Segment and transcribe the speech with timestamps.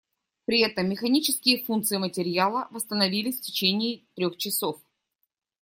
[0.47, 4.81] При этом механические функции материала восстановились в течение трёх часов.